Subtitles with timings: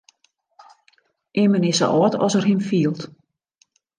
[1.43, 3.01] Immen is sa âld as er him fielt.